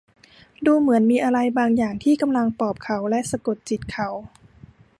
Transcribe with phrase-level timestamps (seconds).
[0.65, 4.09] ดูเหมือนมีอะไรบางอย่างที่กำลังปลอบเขาและสะกดจิตเขา